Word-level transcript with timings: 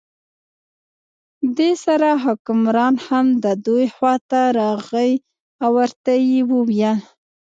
دې 1.57 1.71
سره 1.85 2.09
حکمران 2.25 2.93
هم 3.07 3.25
د 3.43 3.45
دوی 3.65 3.85
خواته 3.95 4.41
راغی 4.59 5.11
او 5.63 5.71
ورته 5.79 6.11
یې 6.29 6.39
وویل. 6.51 6.99